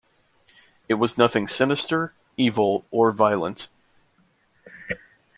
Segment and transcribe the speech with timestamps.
[0.89, 3.67] It was nothing sinister, evil or violent.